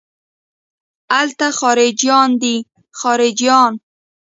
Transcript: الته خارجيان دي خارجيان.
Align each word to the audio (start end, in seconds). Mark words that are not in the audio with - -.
الته 1.19 1.47
خارجيان 1.59 2.29
دي 2.41 2.55
خارجيان. 2.99 3.71